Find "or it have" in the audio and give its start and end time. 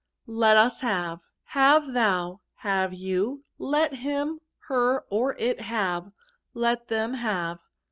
5.11-6.11